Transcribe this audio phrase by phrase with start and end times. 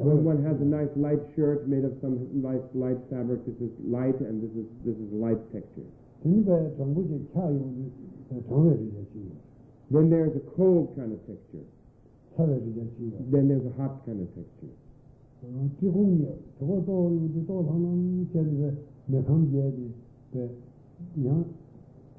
[0.00, 3.44] One, one has a nice light shirt made of some nice light fabric.
[3.44, 5.84] This is light and this is this is light texture.
[6.24, 6.44] Then
[10.08, 11.66] there's a cold kind of texture.
[13.28, 14.72] Then there's a hot kind of texture.
[15.40, 15.88] ཁས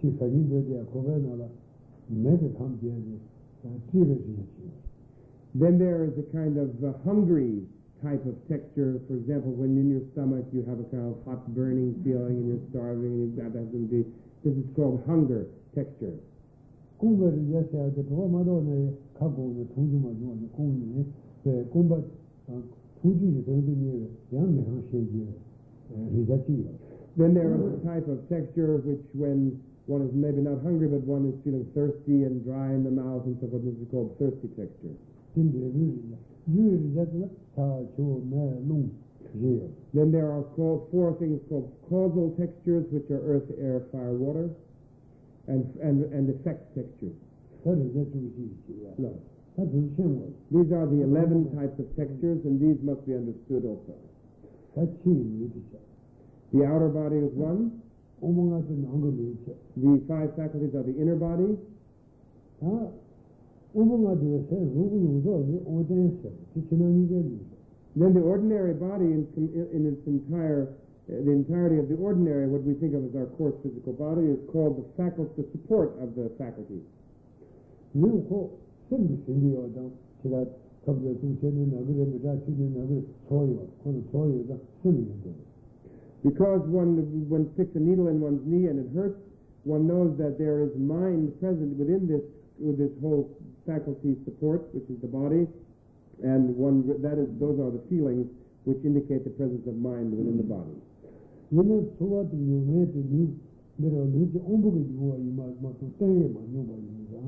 [0.02, 0.45] ཁས ཁས
[3.21, 4.61] ཁས ཁས
[5.55, 7.64] Then there is a kind of uh, hungry
[8.05, 9.00] type of texture.
[9.09, 12.46] For example, when in your stomach you have a kind of hot burning feeling and
[12.49, 14.04] you're starving and you've got that to be.
[14.45, 16.13] This is called hunger texture.
[16.99, 18.03] 공부를 했어야 돼.
[18.04, 21.04] 그거마도 내 갖고 오는 통주만 주는 공이
[21.45, 22.03] 그 공부
[23.03, 25.25] 통주지 되더니 양매한 세계
[25.93, 26.64] 리자지요.
[27.17, 31.00] Then there is a type of texture which when one is maybe not hungry but
[31.04, 33.64] one is feeling thirsty and dry in the mouth and so forth.
[33.64, 34.97] This is called thirsty texture.
[39.94, 44.50] Then there are four things called causal textures, which are earth, air, fire, water,
[45.48, 47.16] and, and, and effect textures.
[48.98, 49.14] No.
[50.52, 53.94] These are the 11 types of textures, and these must be understood also.
[56.54, 57.82] The outer body is one.
[59.78, 61.58] The five faculties are the inner body.
[63.73, 63.88] Then
[68.14, 70.67] the ordinary body in, in its entire,
[71.08, 74.27] uh, the entirety of the ordinary, what we think of as our coarse physical body,
[74.27, 76.83] is called the faculty, the support of the faculty.
[86.23, 86.92] Because one,
[87.30, 89.19] one sticks a needle in one's knee and it hurts,
[89.64, 92.22] one knows that there is mind present within this,
[92.59, 93.31] this whole
[93.66, 95.48] faculty support, which is the body,
[96.23, 98.28] and one, that is, those are the feelings
[98.66, 100.78] which indicate the presence of mind within the body.
[101.52, 103.28] yene sowa de yume de ni
[103.76, 107.20] nero ni de ombu ge yuwa ima ma to tenge ma nyu ba ni ga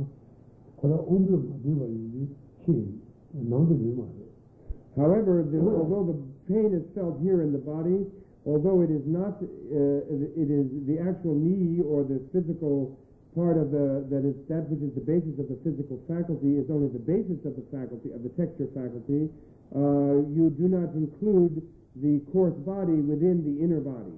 [0.80, 2.28] kora ombu ma de ba yi
[2.64, 2.72] chi
[3.32, 4.24] nang ge ma de
[4.96, 8.06] However, the, although the pain is felt here in the body,
[8.46, 10.06] although it is not, uh,
[10.38, 12.96] it is the actual knee or the physical
[13.36, 16.70] part of the, that is that which is the basis of the physical faculty is
[16.70, 19.30] only the basis of the faculty, of the texture faculty,
[19.74, 21.62] uh, you do not include
[21.98, 24.14] the coarse body within the inner body.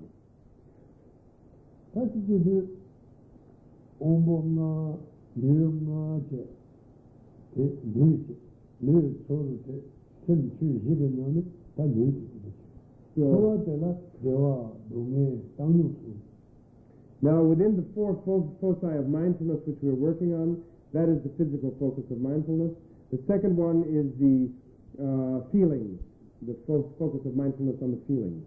[17.21, 20.61] Now, within the four foci of mindfulness which we're working on,
[20.93, 22.71] that is the physical focus of mindfulness.
[23.11, 24.51] The second one is the
[24.99, 25.99] uh, feeling,
[26.43, 28.43] the fo focus of mindfulness on the feeling.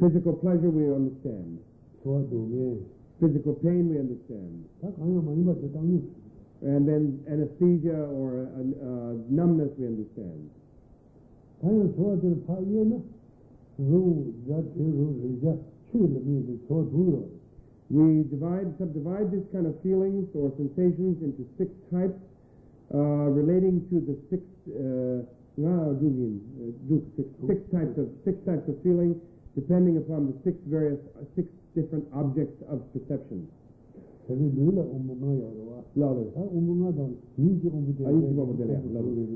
[0.00, 1.58] Physical pleasure we understand.
[3.20, 4.64] Physical pain we understand.
[6.60, 10.50] And then anesthesia or uh, uh numbness we understand.
[17.90, 22.18] We divide, subdivide this kind of feelings or sensations into six types
[22.92, 22.98] uh,
[23.30, 25.22] relating to the six uh,
[25.62, 25.94] ah, uh
[27.16, 29.20] six, six types of six types of feeling
[29.54, 30.98] depending upon the six various
[31.36, 33.46] six different objects of perception.
[34.28, 34.52] Dan.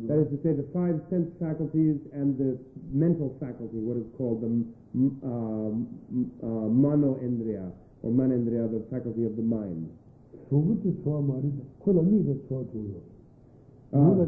[0.09, 2.59] That is to say the five sense faculties and the
[2.93, 4.53] mental faculty, what is called the
[5.25, 5.73] uh,
[6.45, 6.69] uh,
[8.03, 9.89] or manendriya, the faculty of the mind.
[10.53, 12.37] Kula niga
[13.95, 14.27] ah,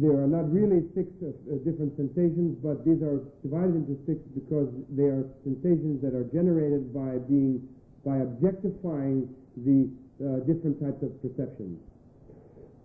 [0.00, 1.32] there are not really six uh,
[1.64, 6.92] different sensations, but these are divided into six because they are sensations that are generated
[6.92, 7.66] by being
[8.04, 9.89] by objectifying the
[10.21, 11.79] uh, different types of perceptions.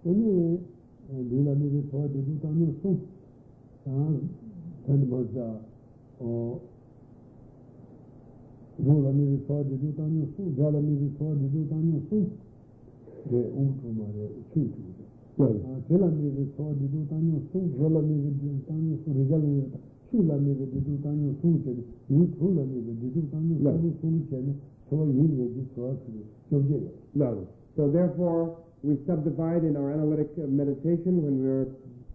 [0.05, 0.61] 오늘
[1.09, 3.01] 누가 니가 저 두도 당연 송
[3.87, 4.21] 아,
[4.87, 5.59] 단 맞아
[6.21, 6.61] 어
[8.79, 12.31] 누가 니가 저 두도 당연 송 자라 니가 저 두도 당연 송
[13.31, 14.77] 네, 엄청 말에 취투
[15.41, 19.79] 아, 제라 니가 저 두도 당연 송 자라 니가 두도 당연 송 리자라 니가
[20.11, 21.75] 슈라 니가 두도 당연 송 제
[22.13, 23.49] 유투라 니가 두도 당
[27.76, 31.24] So therefore, we subdivide in our analytic uh, meditation.
[31.24, 31.72] When we're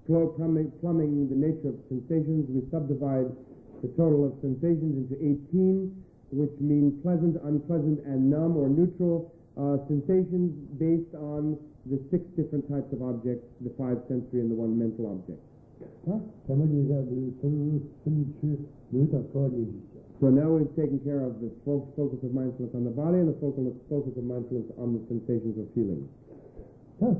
[0.08, 3.32] plumbing, the nature of sensations, we subdivide
[3.82, 5.90] the total of sensations into 18,
[6.30, 11.56] which mean pleasant, unpleasant, and numb or neutral uh, sensations based on
[11.86, 15.40] the six different types of objects, the five sensory and the one mental object.
[20.20, 23.30] So now we've taken care of the fo- focus of mindfulness on the body and
[23.30, 26.10] the focus of mindfulness on the sensations or feelings.
[26.98, 27.14] Now,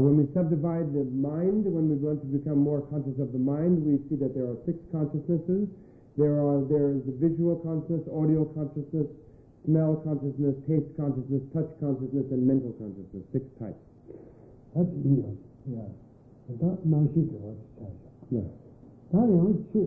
[0.00, 3.84] when we subdivide the mind, when we want to become more conscious of the mind,
[3.84, 5.68] we see that there are six consciousnesses.
[6.16, 9.10] There are there is the visual consciousness, audio consciousness,
[9.66, 13.24] smell consciousness, taste consciousness, touch consciousness, and mental consciousness.
[13.32, 13.82] Six types.
[14.74, 15.22] That's tī yī
[15.74, 15.82] yā
[16.50, 18.48] yā tā nām shī kī wā chī chā chā Yeah.
[19.72, 19.82] chū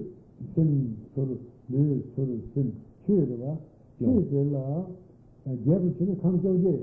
[0.55, 0.69] sīn
[1.15, 1.35] sū rū
[1.71, 1.81] lū
[2.15, 2.71] sū rū sīn
[3.07, 3.55] chū rī wā
[3.99, 4.63] chū tī lā
[5.67, 6.75] jē bū chī nā kāng chō jē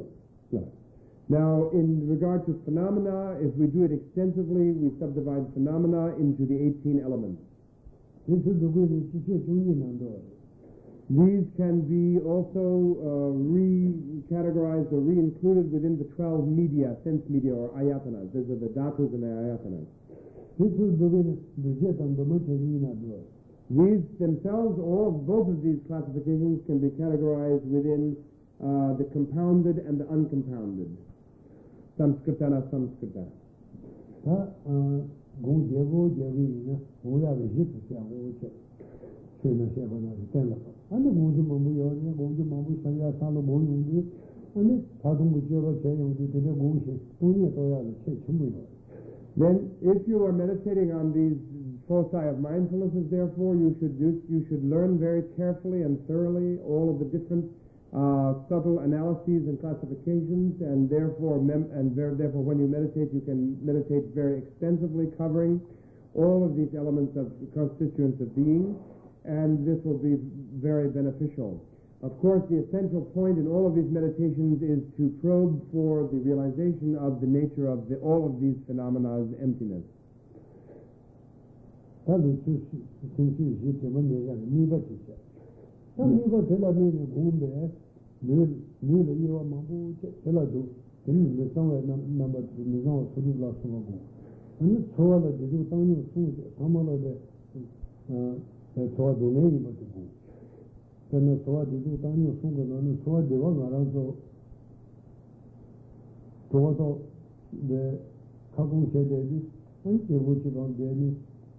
[0.50, 0.68] Yeah.
[1.28, 6.54] Now, in regard to phenomena, if we do it extensively, we subdivide phenomena into the
[6.54, 7.40] 18 elements.
[11.10, 17.68] These can be also uh, re-categorized or re-included within the 12 media, sense media or
[17.76, 18.32] ayatanas.
[18.32, 19.84] These are the dhatus and the ayatanas.
[23.70, 28.16] These themselves, all both of these classifications can be categorized within
[28.64, 30.96] uh, the compounded and the uncompounded.
[32.00, 33.28] Samskrita.
[35.42, 38.48] gōng na jēgō yīnā gōng yāgā yītā siyā gōng chē
[39.40, 40.56] chē na shē bā nā rī tēn lā
[40.94, 44.04] ānā gōng jī māmbū yō nē gōng jī māmbū sāyā sāla gōng yōng jī
[44.54, 47.92] ānā tā tōng gō jēgā chē yōng jī tēne gōng shē tōng yē tō yāgā
[48.04, 48.64] chē chīmbū yō
[49.36, 51.36] Then if you are meditating on these
[51.88, 56.88] foci of mindfulness therefore you should do, you should learn very carefully and thoroughly all
[56.88, 57.50] of the different
[57.94, 64.10] uh, subtle analyses and classifications, and therefore, and therefore, when you meditate, you can meditate
[64.10, 65.62] very extensively, covering
[66.14, 68.74] all of these elements of constituents of being,
[69.24, 70.18] and this will be
[70.58, 71.62] very beneficial.
[72.02, 76.18] Of course, the essential point in all of these meditations is to probe for the
[76.18, 79.86] realization of the nature of the, all of these phenomena as emptiness.
[85.94, 87.48] tā mīgā tēlā mēngi gōmbē
[88.24, 89.76] mīla īwā māmbū
[90.24, 90.62] tēlā dō
[91.04, 93.96] tēnī mīsāngwā nāmbā tū mīsāngwā sūrū lā sūgā gō
[94.64, 97.12] anī tsōwā lā jidū tāngyō sūgā tāmā lā dē
[98.96, 100.02] tsōwā dō mēngi bā tū gō
[101.12, 104.04] tēnā tsōwā jidū tāngyō sūgā nā nī tsōwā dēwā ngā rā sō
[106.50, 106.88] tsōwā sō
[107.70, 107.80] dē
[108.56, 109.38] kākūng shē dē jī
[109.84, 111.08] anī kē wō chī kāng dē nī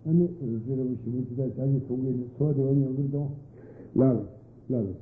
[0.10, 2.72] anī rū chī rā wā shī wā chī dā chā jī sūgā nī tsōwā dēwā
[2.84, 3.24] ngā ngā rā
[3.95, 4.27] 러도 Love,
[4.69, 4.95] love.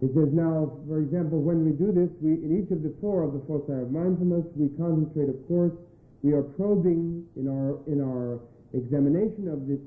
[0.00, 3.22] It says now, for example, when we do this, we in each of the four
[3.22, 5.28] of the four foci of mindfulness, we concentrate.
[5.28, 5.74] Of course,
[6.22, 8.40] we are probing in our in our
[8.72, 9.82] examination of this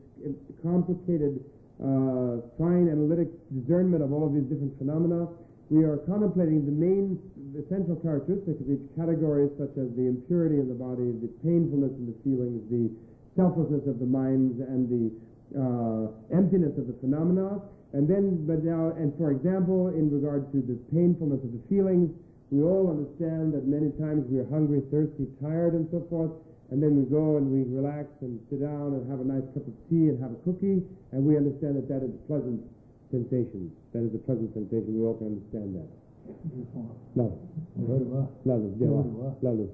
[0.61, 1.39] complicated,
[1.81, 5.27] uh, fine analytic discernment of all of these different phenomena.
[5.71, 7.17] We are contemplating the main
[7.57, 12.05] essential characteristics of each category, such as the impurity of the body, the painfulness of
[12.05, 12.91] the feelings, the
[13.33, 15.05] selflessness of the minds, and the
[15.57, 17.61] uh, emptiness of the phenomena.
[17.93, 22.09] And then, but now, and for example, in regard to the painfulness of the feelings,
[22.49, 26.33] we all understand that many times we are hungry, thirsty, tired, and so forth.
[26.73, 29.62] And then we go and we relax and sit down and have a nice cup
[29.69, 30.81] of tea and have a cookie,
[31.13, 32.65] and we understand that that is a pleasant
[33.13, 33.69] sensation.
[33.93, 34.89] That is a pleasant sensation.
[34.97, 35.89] We all can understand that.
[37.13, 37.38] Love.
[38.41, 38.73] Love.
[38.81, 39.05] Love.
[39.45, 39.69] Love.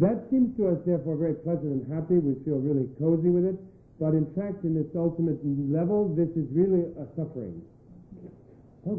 [0.00, 2.16] That seems to us, therefore, very pleasant and happy.
[2.16, 3.60] We feel really cozy with it.
[4.00, 7.60] But in fact, in its ultimate level, this is really a suffering.
[8.86, 8.94] For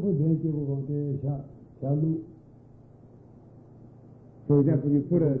[4.60, 5.40] example, you put a.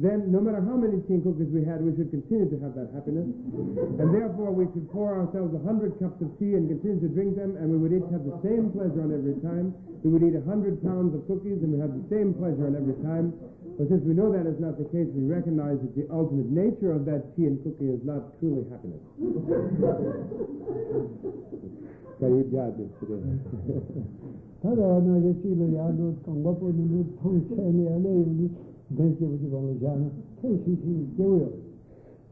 [0.00, 2.72] then no matter how many tea and cookies we had, we should continue to have
[2.74, 3.28] that happiness.
[4.00, 7.36] And therefore, we should pour ourselves a hundred cups of tea and continue to drink
[7.36, 9.76] them, and we would each have the same pleasure on every time.
[10.00, 12.74] We would eat a hundred pounds of cookies, and we have the same pleasure on
[12.74, 13.36] every time.
[13.78, 16.92] But since we know that is not the case, we recognize that the ultimate nature
[16.92, 19.00] of that tea and cookie is not truly happiness.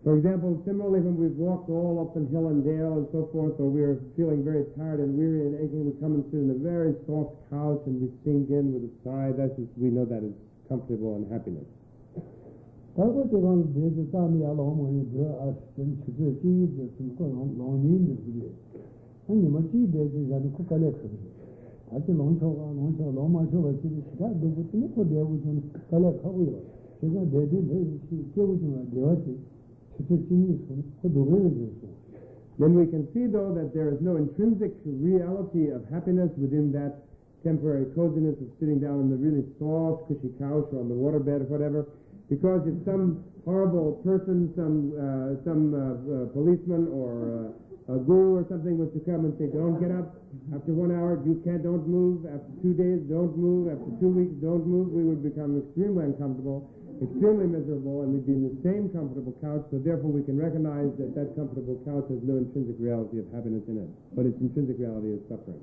[0.04, 3.60] For example, similarly, when we've walked all up in hill and dale and so forth,
[3.60, 6.56] or we're feeling very tired and weary and aching, we come and sit in a
[6.56, 9.36] very soft couch and we sink in with a sigh.
[9.36, 10.32] That's just, we know that is
[10.72, 11.68] comfortable and happiness.
[30.00, 31.88] Chū chū chī yī sū kō dō gā yā dē sū
[32.58, 37.04] Then we can see, though, that there is no intrinsic reality of happiness within that
[37.42, 41.40] temporary coziness of sitting down on the really soft, cushy couch or on the waterbed
[41.40, 41.86] or whatever.
[42.28, 48.38] Because if some horrible person, some uh, some uh, uh, policeman or uh, a guru
[48.38, 50.14] or something was to come and say, "Don't get up,"
[50.54, 52.22] after one hour you can't, don't move.
[52.26, 53.66] After two days, don't move.
[53.66, 54.94] After two weeks, don't move.
[54.94, 56.70] We would become extremely uncomfortable,
[57.02, 59.66] extremely miserable, and we'd be in the same comfortable couch.
[59.74, 63.66] So therefore, we can recognize that that comfortable couch has no intrinsic reality of happiness
[63.66, 65.58] in it, but its intrinsic reality is suffering.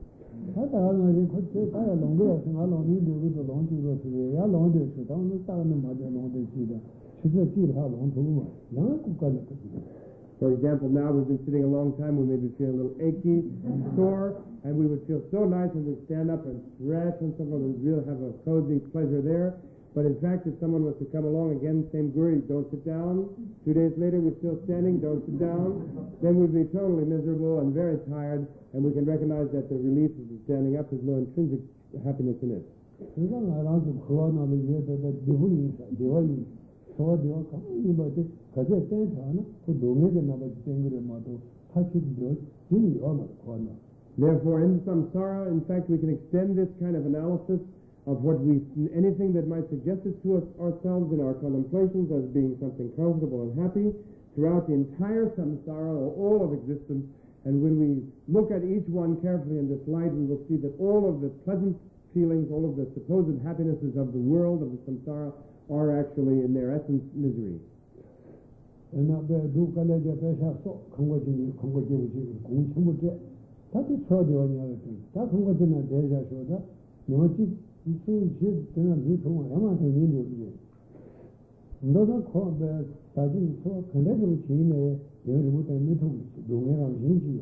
[10.39, 12.97] For example, now we've been sitting a long time, we may be feeling a little
[13.01, 17.17] achy, and sore, and we would feel so nice when we stand up and stretch
[17.25, 19.57] and so forth, and really have a cozy pleasure there.
[19.97, 23.33] But in fact, if someone was to come along again, same guru, don't sit down.
[23.65, 25.89] Two days later, we're still standing, don't sit down.
[26.21, 28.45] Then we'd be totally miserable and very tired,
[28.77, 31.65] and we can recognize that the relief of standing up has no intrinsic
[32.05, 32.63] happiness in it.
[36.97, 38.23] Bā tē
[38.53, 39.41] kā chē tēn chā na
[41.77, 43.73] wā yī yī wā mā khuwa nā
[44.17, 47.61] Therefore, in samsara, in fact, we can extend this kind of analysis
[48.07, 48.65] of what we,
[48.97, 53.45] anything that might suggest it to us ourselves in our contemplations as being something comfortable
[53.45, 53.93] and happy
[54.33, 57.05] throughout the entire samsara or all of existence.
[57.45, 60.73] And when we look at each one carefully in this light, we will see that
[60.81, 61.77] all of the pleasant
[62.17, 65.29] feelings, all of the supposed happinesses of the world, of the samsara,
[65.69, 67.59] are actually in their essence misery.
[68.93, 72.71] ena be du kale je pe sha so khong ji ni khong ji ji khong
[72.73, 73.11] chung bu je
[73.69, 74.79] ta ti cho de wa ni
[75.11, 76.61] ta khong ji na de ja sho da
[77.05, 77.57] ni ji
[78.05, 80.51] su ji de na ji thong ya ma de ni lu ji
[81.79, 85.73] ndo da kho be ta ji so kale ji ji ne ye ri bu de
[85.73, 87.41] mi thong du ne ra ji ji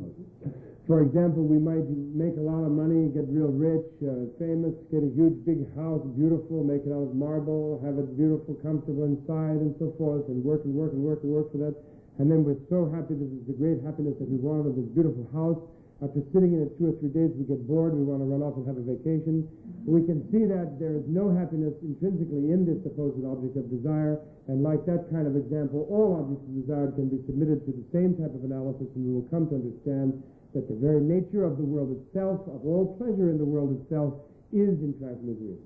[0.86, 1.26] chī nē yā rī mū tē mī tō dō ngē rā yī jī wā jī
[1.26, 1.82] For example, we might
[2.14, 5.98] make a lot of money, get real rich, uh, famous, get a huge big house,
[6.14, 10.38] beautiful, make it out of marble, have it beautiful, comfortable inside, and so forth, and
[10.44, 11.74] work and work and work and work for that.
[12.22, 14.86] And then we're so happy, this is the great happiness that we want of this
[14.94, 15.58] beautiful house.
[16.06, 18.46] After sitting in it two or three days, we get bored, we want to run
[18.46, 19.42] off and have a vacation.
[19.90, 24.22] We can see that there is no happiness intrinsically in this supposed object of desire,
[24.46, 27.86] and like that kind of example, all objects of desire can be submitted to the
[27.90, 30.14] same type of analysis, and we will come to understand
[30.54, 34.14] that the very nature of the world itself, of all pleasure in the world itself,
[34.52, 35.58] is in fact misery.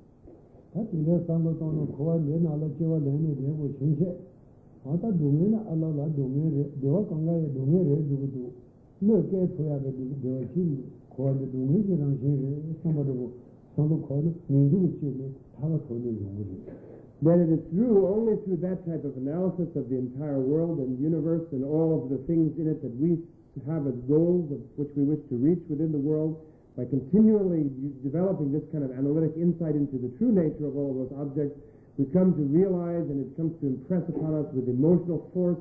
[0.70, 3.30] tā tī lē sāng lō tōng lō kō wā lē nā lā jī lē nē
[3.42, 3.94] rē wā shīng
[4.87, 7.34] ā tā dō ngē nā ā lā lā dō ngē rē dē wā kāng gā
[7.42, 8.44] yā dō ngē rē dō gu dō
[9.06, 10.62] lē kē tō yā gā dē wā chī
[11.10, 12.50] kō wā lē dō ngē jī rāng shē rē
[12.82, 13.26] sāng bā rē wā
[13.75, 15.26] sāng lō kō lē ngē jī wā chī lē
[15.58, 16.56] tā wā tō lē yōng rē
[17.20, 20.96] Then it is through, only through that type of analysis of the entire world and
[20.96, 23.20] universe and all of the things in it that we
[23.66, 26.38] have as goals of which we wish to reach within the world,
[26.76, 27.68] by continually
[28.00, 31.58] developing this kind of analytic insight into the true nature of all those objects,
[31.98, 35.58] we come to realize and it comes to impress upon us with emotional force,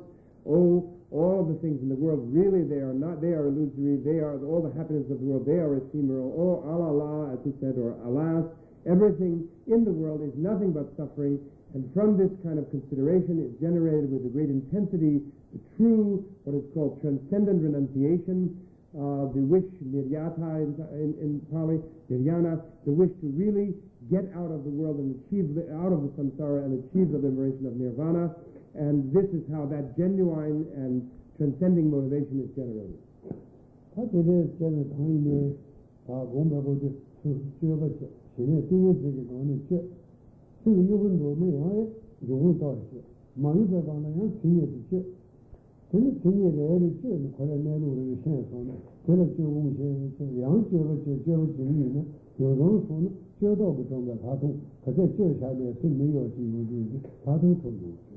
[0.47, 3.97] oh, all of the things in the world, really they are not, they are illusory,
[4.05, 7.51] they are, all the happiness of the world, they are ephemeral, oh, Allah, as he
[7.59, 8.45] said, or alas,
[8.85, 11.39] everything in the world is nothing but suffering,
[11.73, 15.21] and from this kind of consideration is generated with a great intensity
[15.53, 18.53] the true, what is called transcendent renunciation,
[18.93, 23.73] uh, the wish, niryata in, in, in Pali, niryana, the wish to really
[24.09, 27.21] get out of the world and achieve, the, out of the samsara and achieve the
[27.21, 28.33] liberation of nirvana.
[28.77, 31.05] And this is how that genuine and
[31.37, 32.97] transcending motivation is generated.
[38.39, 39.83] tene tinge tseke kawane che,
[40.61, 43.03] tseke yugun dome yae yugun tawa che,
[43.33, 45.03] mayu pe kawane yang tinge ti che,
[45.89, 50.69] tene tinge re eri che, kore meru re shen kawane, tene che gong che, yang
[50.69, 52.03] cheba che, cheba che yu na,
[52.37, 56.03] yu rong su na, che dao bu chonga tatung, kate che sha de, se me
[56.05, 58.08] yo chi yu ji, tatung chonga.